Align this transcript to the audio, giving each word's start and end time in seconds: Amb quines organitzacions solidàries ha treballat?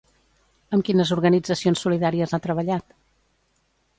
Amb 0.77 0.85
quines 0.87 1.09
organitzacions 1.15 1.85
solidàries 1.85 2.33
ha 2.37 2.41
treballat? 2.47 2.99